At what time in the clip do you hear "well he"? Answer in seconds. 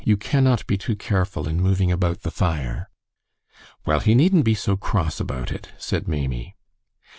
3.85-4.15